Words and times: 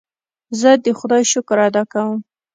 زه 0.59 0.71
د 0.83 0.85
خدای 0.99 1.23
شکر 1.31 1.57
ادا 1.67 1.83
کوم. 1.91 2.19